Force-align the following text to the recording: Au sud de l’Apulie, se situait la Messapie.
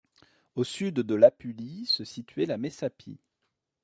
Au 0.55 0.63
sud 0.63 0.95
de 0.95 1.13
l’Apulie, 1.13 1.85
se 1.85 2.03
situait 2.05 2.47
la 2.47 2.57
Messapie. 2.57 3.19